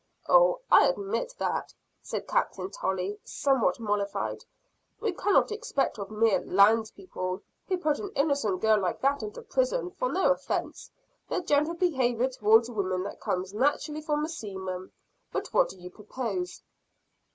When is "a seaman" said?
14.25-14.91